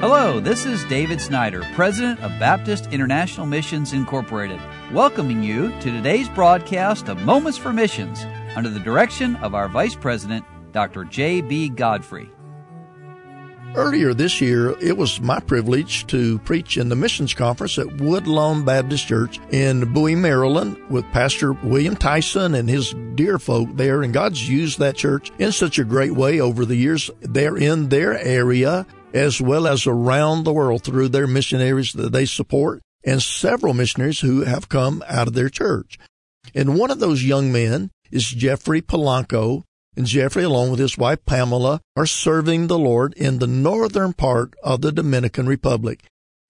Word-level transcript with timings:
Hello, 0.00 0.38
this 0.38 0.64
is 0.64 0.84
David 0.84 1.20
Snyder, 1.20 1.60
President 1.74 2.20
of 2.20 2.30
Baptist 2.38 2.86
International 2.92 3.46
Missions 3.46 3.92
Incorporated, 3.92 4.60
welcoming 4.92 5.42
you 5.42 5.70
to 5.80 5.90
today's 5.90 6.28
broadcast 6.28 7.08
of 7.08 7.20
Moments 7.22 7.58
for 7.58 7.72
Missions 7.72 8.24
under 8.54 8.70
the 8.70 8.78
direction 8.78 9.34
of 9.36 9.56
our 9.56 9.68
Vice 9.68 9.96
President, 9.96 10.44
Dr. 10.70 11.02
J.B. 11.02 11.70
Godfrey. 11.70 12.30
Earlier 13.74 14.14
this 14.14 14.40
year, 14.40 14.78
it 14.80 14.96
was 14.96 15.20
my 15.20 15.40
privilege 15.40 16.06
to 16.06 16.38
preach 16.38 16.76
in 16.76 16.90
the 16.90 16.96
missions 16.96 17.34
conference 17.34 17.76
at 17.76 18.00
Woodlawn 18.00 18.64
Baptist 18.64 19.08
Church 19.08 19.40
in 19.50 19.92
Bowie, 19.92 20.14
Maryland, 20.14 20.80
with 20.88 21.04
Pastor 21.06 21.54
William 21.54 21.96
Tyson 21.96 22.54
and 22.54 22.68
his 22.68 22.94
dear 23.16 23.40
folk 23.40 23.68
there. 23.74 24.02
And 24.02 24.14
God's 24.14 24.48
used 24.48 24.78
that 24.78 24.94
church 24.94 25.32
in 25.40 25.50
such 25.50 25.80
a 25.80 25.84
great 25.84 26.12
way 26.12 26.40
over 26.40 26.64
the 26.64 26.76
years. 26.76 27.10
They're 27.20 27.56
in 27.56 27.88
their 27.88 28.16
area 28.16 28.86
as 29.14 29.40
well 29.40 29.66
as 29.66 29.86
around 29.86 30.44
the 30.44 30.52
world 30.52 30.82
through 30.82 31.08
their 31.08 31.26
missionaries 31.26 31.92
that 31.92 32.12
they 32.12 32.26
support 32.26 32.82
and 33.04 33.22
several 33.22 33.74
missionaries 33.74 34.20
who 34.20 34.42
have 34.42 34.68
come 34.68 35.02
out 35.08 35.28
of 35.28 35.34
their 35.34 35.48
church. 35.48 35.98
And 36.54 36.78
one 36.78 36.90
of 36.90 36.98
those 36.98 37.24
young 37.24 37.52
men 37.52 37.90
is 38.10 38.28
Jeffrey 38.28 38.80
Polanco, 38.82 39.64
and 39.96 40.06
Jeffrey, 40.06 40.44
along 40.44 40.70
with 40.70 40.80
his 40.80 40.96
wife 40.96 41.24
Pamela, 41.26 41.80
are 41.96 42.06
serving 42.06 42.66
the 42.66 42.78
Lord 42.78 43.14
in 43.14 43.38
the 43.38 43.46
northern 43.46 44.12
part 44.12 44.54
of 44.62 44.80
the 44.80 44.92
Dominican 44.92 45.46
Republic. 45.46 46.04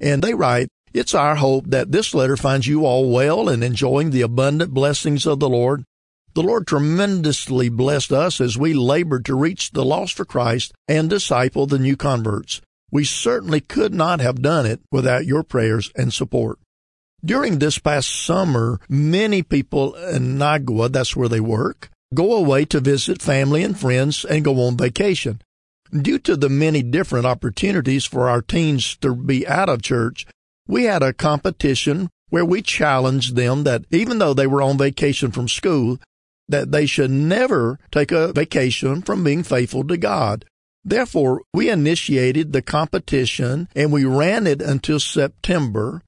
And 0.00 0.22
they 0.22 0.34
write, 0.34 0.68
It's 0.92 1.14
our 1.14 1.36
hope 1.36 1.66
that 1.68 1.92
this 1.92 2.14
letter 2.14 2.36
finds 2.36 2.66
you 2.66 2.84
all 2.84 3.10
well 3.10 3.48
and 3.48 3.64
enjoying 3.64 4.10
the 4.10 4.22
abundant 4.22 4.72
blessings 4.72 5.26
of 5.26 5.40
the 5.40 5.48
Lord 5.48 5.84
the 6.34 6.42
Lord 6.42 6.66
tremendously 6.66 7.68
blessed 7.68 8.12
us 8.12 8.40
as 8.40 8.56
we 8.56 8.72
labored 8.74 9.24
to 9.26 9.34
reach 9.34 9.72
the 9.72 9.84
lost 9.84 10.14
for 10.14 10.24
Christ 10.24 10.72
and 10.88 11.10
disciple 11.10 11.66
the 11.66 11.78
new 11.78 11.96
converts. 11.96 12.60
We 12.90 13.04
certainly 13.04 13.60
could 13.60 13.94
not 13.94 14.20
have 14.20 14.42
done 14.42 14.66
it 14.66 14.80
without 14.90 15.26
your 15.26 15.42
prayers 15.42 15.90
and 15.94 16.12
support. 16.12 16.58
During 17.24 17.58
this 17.58 17.78
past 17.78 18.08
summer, 18.24 18.80
many 18.88 19.42
people 19.42 19.94
in 19.94 20.38
Nagua, 20.38 20.90
that's 20.90 21.14
where 21.14 21.28
they 21.28 21.40
work, 21.40 21.90
go 22.14 22.34
away 22.34 22.64
to 22.66 22.80
visit 22.80 23.22
family 23.22 23.62
and 23.62 23.78
friends 23.78 24.24
and 24.24 24.44
go 24.44 24.60
on 24.62 24.76
vacation. 24.76 25.40
Due 25.92 26.18
to 26.20 26.36
the 26.36 26.48
many 26.48 26.82
different 26.82 27.26
opportunities 27.26 28.04
for 28.04 28.28
our 28.28 28.42
teens 28.42 28.96
to 28.96 29.14
be 29.14 29.46
out 29.46 29.68
of 29.68 29.82
church, 29.82 30.26
we 30.66 30.84
had 30.84 31.02
a 31.02 31.12
competition 31.12 32.08
where 32.30 32.44
we 32.44 32.62
challenged 32.62 33.36
them 33.36 33.64
that 33.64 33.84
even 33.90 34.18
though 34.18 34.32
they 34.34 34.46
were 34.46 34.62
on 34.62 34.78
vacation 34.78 35.30
from 35.30 35.48
school, 35.48 35.98
that 36.48 36.72
they 36.72 36.86
should 36.86 37.10
never 37.10 37.78
take 37.90 38.12
a 38.12 38.32
vacation 38.32 39.02
from 39.02 39.24
being 39.24 39.42
faithful 39.42 39.84
to 39.84 39.96
God. 39.96 40.44
Therefore, 40.84 41.42
we 41.54 41.70
initiated 41.70 42.52
the 42.52 42.62
competition 42.62 43.68
and 43.74 43.92
we 43.92 44.04
ran 44.04 44.46
it 44.46 44.60
until 44.60 44.98
September. 44.98 46.02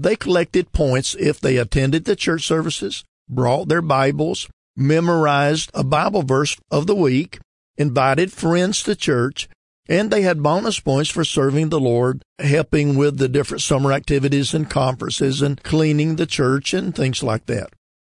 They 0.00 0.16
collected 0.16 0.72
points 0.72 1.14
if 1.18 1.40
they 1.40 1.56
attended 1.56 2.04
the 2.04 2.16
church 2.16 2.46
services, 2.46 3.04
brought 3.28 3.68
their 3.68 3.82
Bibles, 3.82 4.48
memorized 4.76 5.70
a 5.74 5.84
Bible 5.84 6.22
verse 6.22 6.56
of 6.70 6.86
the 6.86 6.94
week, 6.94 7.38
invited 7.76 8.32
friends 8.32 8.82
to 8.84 8.96
church, 8.96 9.48
and 9.88 10.10
they 10.10 10.22
had 10.22 10.42
bonus 10.42 10.80
points 10.80 11.10
for 11.10 11.24
serving 11.24 11.68
the 11.68 11.80
Lord, 11.80 12.22
helping 12.38 12.96
with 12.96 13.18
the 13.18 13.28
different 13.28 13.62
summer 13.62 13.92
activities 13.92 14.54
and 14.54 14.70
conferences 14.70 15.42
and 15.42 15.62
cleaning 15.62 16.16
the 16.16 16.26
church 16.26 16.72
and 16.72 16.94
things 16.94 17.22
like 17.22 17.46
that. 17.46 17.70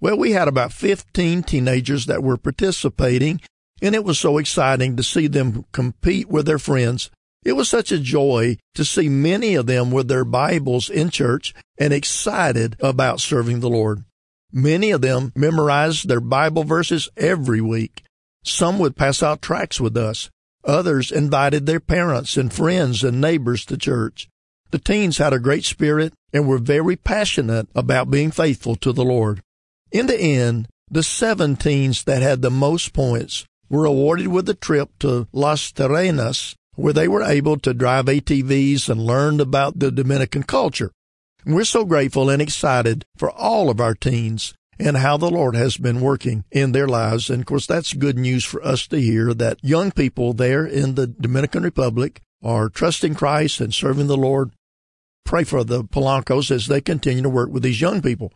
Well, 0.00 0.16
we 0.16 0.32
had 0.32 0.48
about 0.48 0.72
15 0.72 1.42
teenagers 1.42 2.06
that 2.06 2.22
were 2.22 2.36
participating, 2.36 3.40
and 3.82 3.94
it 3.94 4.04
was 4.04 4.18
so 4.18 4.38
exciting 4.38 4.96
to 4.96 5.02
see 5.02 5.26
them 5.26 5.64
compete 5.72 6.28
with 6.28 6.46
their 6.46 6.58
friends. 6.58 7.10
It 7.44 7.52
was 7.52 7.68
such 7.68 7.90
a 7.90 7.98
joy 7.98 8.58
to 8.74 8.84
see 8.84 9.08
many 9.08 9.54
of 9.54 9.66
them 9.66 9.90
with 9.90 10.08
their 10.08 10.24
Bibles 10.24 10.88
in 10.90 11.10
church 11.10 11.54
and 11.78 11.92
excited 11.92 12.76
about 12.80 13.20
serving 13.20 13.60
the 13.60 13.70
Lord. 13.70 14.04
Many 14.52 14.90
of 14.90 15.00
them 15.00 15.32
memorized 15.34 16.08
their 16.08 16.20
Bible 16.20 16.64
verses 16.64 17.08
every 17.16 17.60
week. 17.60 18.02
Some 18.44 18.78
would 18.78 18.96
pass 18.96 19.22
out 19.22 19.42
tracts 19.42 19.80
with 19.80 19.96
us. 19.96 20.30
Others 20.64 21.12
invited 21.12 21.66
their 21.66 21.80
parents 21.80 22.36
and 22.36 22.52
friends 22.52 23.04
and 23.04 23.20
neighbors 23.20 23.64
to 23.66 23.76
church. 23.76 24.28
The 24.70 24.78
teens 24.78 25.18
had 25.18 25.32
a 25.32 25.38
great 25.38 25.64
spirit 25.64 26.12
and 26.32 26.46
were 26.46 26.58
very 26.58 26.96
passionate 26.96 27.68
about 27.74 28.10
being 28.10 28.30
faithful 28.30 28.76
to 28.76 28.92
the 28.92 29.04
Lord. 29.04 29.42
In 29.90 30.06
the 30.06 30.18
end, 30.18 30.68
the 30.90 31.02
seven 31.02 31.56
teams 31.56 32.04
that 32.04 32.22
had 32.22 32.42
the 32.42 32.50
most 32.50 32.92
points 32.92 33.44
were 33.68 33.84
awarded 33.84 34.28
with 34.28 34.48
a 34.48 34.54
trip 34.54 34.90
to 35.00 35.28
Las 35.32 35.72
Terrenas, 35.72 36.54
where 36.74 36.92
they 36.92 37.08
were 37.08 37.22
able 37.22 37.58
to 37.58 37.74
drive 37.74 38.06
ATVs 38.06 38.88
and 38.88 39.00
learn 39.00 39.40
about 39.40 39.78
the 39.78 39.90
Dominican 39.90 40.42
culture. 40.42 40.90
We're 41.44 41.64
so 41.64 41.84
grateful 41.84 42.30
and 42.30 42.40
excited 42.42 43.04
for 43.16 43.30
all 43.30 43.70
of 43.70 43.80
our 43.80 43.94
teens 43.94 44.54
and 44.78 44.96
how 44.96 45.16
the 45.16 45.30
Lord 45.30 45.56
has 45.56 45.76
been 45.76 46.00
working 46.00 46.44
in 46.50 46.72
their 46.72 46.86
lives. 46.86 47.30
And 47.30 47.40
of 47.40 47.46
course, 47.46 47.66
that's 47.66 47.92
good 47.92 48.18
news 48.18 48.44
for 48.44 48.62
us 48.64 48.86
to 48.88 49.00
hear 49.00 49.34
that 49.34 49.58
young 49.62 49.90
people 49.90 50.32
there 50.32 50.64
in 50.64 50.94
the 50.94 51.06
Dominican 51.06 51.62
Republic 51.62 52.20
are 52.42 52.68
trusting 52.68 53.14
Christ 53.14 53.60
and 53.60 53.74
serving 53.74 54.06
the 54.06 54.16
Lord. 54.16 54.52
Pray 55.24 55.44
for 55.44 55.64
the 55.64 55.84
Polancos 55.84 56.50
as 56.50 56.68
they 56.68 56.80
continue 56.80 57.22
to 57.22 57.28
work 57.28 57.50
with 57.50 57.62
these 57.62 57.80
young 57.80 58.00
people. 58.00 58.32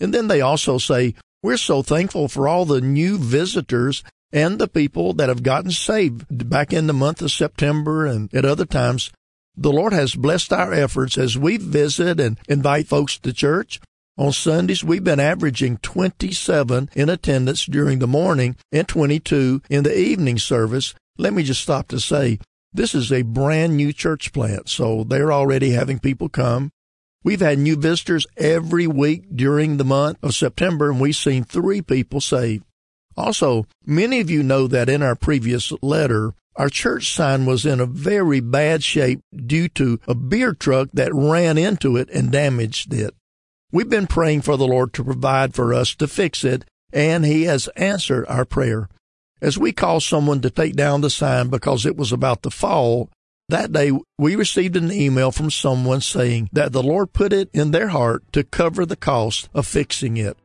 And 0.00 0.12
then 0.12 0.28
they 0.28 0.40
also 0.40 0.78
say, 0.78 1.14
We're 1.42 1.56
so 1.56 1.82
thankful 1.82 2.28
for 2.28 2.48
all 2.48 2.64
the 2.64 2.80
new 2.80 3.18
visitors 3.18 4.02
and 4.32 4.58
the 4.58 4.68
people 4.68 5.12
that 5.14 5.28
have 5.28 5.42
gotten 5.42 5.70
saved 5.70 6.26
back 6.50 6.72
in 6.72 6.86
the 6.86 6.92
month 6.92 7.22
of 7.22 7.30
September 7.30 8.04
and 8.04 8.32
at 8.34 8.44
other 8.44 8.64
times. 8.64 9.12
The 9.56 9.72
Lord 9.72 9.92
has 9.92 10.16
blessed 10.16 10.52
our 10.52 10.72
efforts 10.72 11.16
as 11.16 11.38
we 11.38 11.56
visit 11.56 12.18
and 12.18 12.38
invite 12.48 12.88
folks 12.88 13.18
to 13.18 13.32
church. 13.32 13.80
On 14.16 14.32
Sundays, 14.32 14.82
we've 14.82 15.04
been 15.04 15.20
averaging 15.20 15.78
27 15.78 16.90
in 16.94 17.08
attendance 17.08 17.64
during 17.66 18.00
the 18.00 18.06
morning 18.06 18.56
and 18.72 18.86
22 18.86 19.62
in 19.70 19.84
the 19.84 19.96
evening 19.96 20.38
service. 20.38 20.94
Let 21.18 21.32
me 21.32 21.44
just 21.44 21.62
stop 21.62 21.88
to 21.88 22.00
say, 22.00 22.38
this 22.72 22.94
is 22.94 23.12
a 23.12 23.22
brand 23.22 23.76
new 23.76 23.92
church 23.92 24.32
plant, 24.32 24.68
so 24.68 25.04
they're 25.04 25.32
already 25.32 25.70
having 25.70 26.00
people 26.00 26.28
come. 26.28 26.72
We've 27.24 27.40
had 27.40 27.58
new 27.58 27.76
visitors 27.76 28.26
every 28.36 28.86
week 28.86 29.34
during 29.34 29.78
the 29.78 29.84
month 29.84 30.18
of 30.22 30.34
September, 30.34 30.90
and 30.90 31.00
we've 31.00 31.16
seen 31.16 31.42
three 31.42 31.80
people 31.80 32.20
saved. 32.20 32.64
Also, 33.16 33.66
many 33.86 34.20
of 34.20 34.28
you 34.28 34.42
know 34.42 34.66
that 34.66 34.90
in 34.90 35.02
our 35.02 35.16
previous 35.16 35.72
letter, 35.80 36.34
our 36.56 36.68
church 36.68 37.14
sign 37.14 37.46
was 37.46 37.64
in 37.64 37.80
a 37.80 37.86
very 37.86 38.40
bad 38.40 38.84
shape 38.84 39.20
due 39.34 39.68
to 39.70 39.98
a 40.06 40.14
beer 40.14 40.52
truck 40.52 40.90
that 40.92 41.14
ran 41.14 41.56
into 41.56 41.96
it 41.96 42.10
and 42.10 42.30
damaged 42.30 42.92
it. 42.92 43.14
We've 43.72 43.88
been 43.88 44.06
praying 44.06 44.42
for 44.42 44.58
the 44.58 44.66
Lord 44.66 44.92
to 44.92 45.04
provide 45.04 45.54
for 45.54 45.72
us 45.72 45.94
to 45.94 46.06
fix 46.06 46.44
it, 46.44 46.66
and 46.92 47.24
He 47.24 47.44
has 47.44 47.68
answered 47.68 48.26
our 48.28 48.44
prayer. 48.44 48.90
As 49.40 49.56
we 49.56 49.72
called 49.72 50.02
someone 50.02 50.42
to 50.42 50.50
take 50.50 50.76
down 50.76 51.00
the 51.00 51.10
sign 51.10 51.48
because 51.48 51.86
it 51.86 51.96
was 51.96 52.12
about 52.12 52.42
to 52.42 52.50
fall, 52.50 53.10
that 53.48 53.72
day, 53.72 53.92
we 54.18 54.36
received 54.36 54.76
an 54.76 54.90
email 54.90 55.30
from 55.30 55.50
someone 55.50 56.00
saying 56.00 56.48
that 56.52 56.72
the 56.72 56.82
Lord 56.82 57.12
put 57.12 57.32
it 57.32 57.50
in 57.52 57.70
their 57.70 57.88
heart 57.88 58.24
to 58.32 58.44
cover 58.44 58.86
the 58.86 58.96
cost 58.96 59.48
of 59.52 59.66
fixing 59.66 60.16
it. 60.16 60.36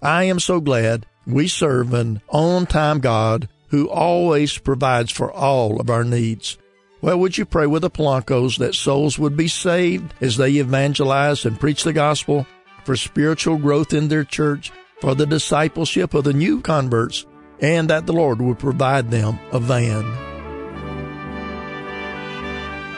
I 0.00 0.24
am 0.24 0.40
so 0.40 0.60
glad 0.60 1.06
we 1.26 1.48
serve 1.48 1.92
an 1.92 2.22
on 2.28 2.66
time 2.66 3.00
God 3.00 3.48
who 3.68 3.88
always 3.88 4.56
provides 4.56 5.12
for 5.12 5.30
all 5.30 5.80
of 5.80 5.90
our 5.90 6.04
needs. 6.04 6.56
Well, 7.00 7.18
would 7.18 7.36
you 7.36 7.44
pray 7.44 7.66
with 7.66 7.82
the 7.82 7.90
Polancos 7.90 8.58
that 8.58 8.74
souls 8.74 9.18
would 9.18 9.36
be 9.36 9.48
saved 9.48 10.14
as 10.20 10.36
they 10.36 10.52
evangelize 10.52 11.44
and 11.44 11.60
preach 11.60 11.84
the 11.84 11.92
gospel, 11.92 12.46
for 12.84 12.96
spiritual 12.96 13.58
growth 13.58 13.92
in 13.92 14.08
their 14.08 14.24
church, 14.24 14.72
for 15.00 15.14
the 15.14 15.26
discipleship 15.26 16.14
of 16.14 16.24
the 16.24 16.32
new 16.32 16.60
converts, 16.60 17.26
and 17.60 17.90
that 17.90 18.06
the 18.06 18.12
Lord 18.12 18.40
would 18.40 18.58
provide 18.58 19.10
them 19.10 19.38
a 19.52 19.60
van? 19.60 20.27